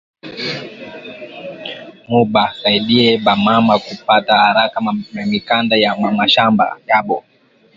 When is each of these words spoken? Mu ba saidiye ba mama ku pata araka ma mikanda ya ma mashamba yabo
Mu 2.09 2.21
ba 2.33 2.43
saidiye 2.59 3.09
ba 3.25 3.33
mama 3.45 3.75
ku 3.85 3.93
pata 4.07 4.35
araka 4.49 4.77
ma 4.85 4.91
mikanda 5.31 5.75
ya 5.83 5.91
ma 6.01 6.09
mashamba 6.19 6.65
yabo 6.89 7.17